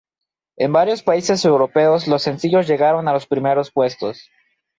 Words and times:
En 0.57 0.73
varios 0.73 1.03
países 1.03 1.45
europeos 1.45 2.07
los 2.07 2.23
sencillos 2.23 2.65
llegaron 2.67 3.07
a 3.07 3.13
los 3.13 3.27
primeros 3.27 3.69
puestos. 3.71 4.31